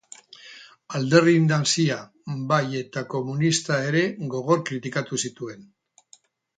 Alderdi 0.99 1.35
nazia, 1.43 1.99
bai 2.53 2.63
eta 2.81 3.05
komunista 3.13 3.81
ere 3.93 4.05
gogor 4.35 4.67
kritikatu 4.73 5.25
zituen. 5.27 5.75